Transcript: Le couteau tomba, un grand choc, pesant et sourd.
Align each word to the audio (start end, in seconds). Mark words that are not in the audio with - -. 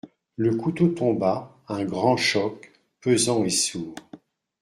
Le 0.35 0.55
couteau 0.55 0.87
tomba, 0.87 1.55
un 1.67 1.85
grand 1.85 2.17
choc, 2.17 2.71
pesant 3.01 3.43
et 3.45 3.51
sourd. 3.51 3.93